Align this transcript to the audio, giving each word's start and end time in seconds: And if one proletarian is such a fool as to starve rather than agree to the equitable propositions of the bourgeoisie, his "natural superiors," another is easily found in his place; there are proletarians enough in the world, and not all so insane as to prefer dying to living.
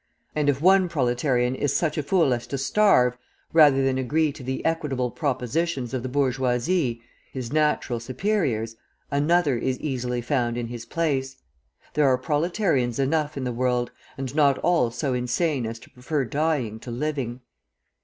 And 0.33 0.49
if 0.49 0.59
one 0.63 0.89
proletarian 0.89 1.53
is 1.53 1.75
such 1.75 1.95
a 1.95 2.01
fool 2.01 2.33
as 2.33 2.47
to 2.47 2.57
starve 2.57 3.19
rather 3.53 3.83
than 3.83 3.99
agree 3.99 4.31
to 4.31 4.41
the 4.41 4.65
equitable 4.65 5.11
propositions 5.11 5.93
of 5.93 6.01
the 6.01 6.09
bourgeoisie, 6.09 7.03
his 7.31 7.53
"natural 7.53 7.99
superiors," 7.99 8.75
another 9.11 9.59
is 9.59 9.79
easily 9.79 10.19
found 10.21 10.57
in 10.57 10.69
his 10.69 10.87
place; 10.87 11.35
there 11.93 12.07
are 12.07 12.17
proletarians 12.17 12.97
enough 12.97 13.37
in 13.37 13.43
the 13.43 13.51
world, 13.51 13.91
and 14.17 14.33
not 14.33 14.57
all 14.63 14.89
so 14.89 15.13
insane 15.13 15.67
as 15.67 15.77
to 15.77 15.91
prefer 15.91 16.25
dying 16.25 16.79
to 16.79 16.89
living. 16.89 17.41